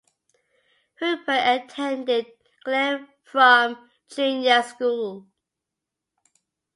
[0.99, 2.25] Hooper attended
[2.65, 3.77] Glenfrome
[4.09, 5.27] Junior School.